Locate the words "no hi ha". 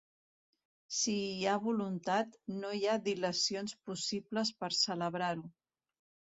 2.63-2.97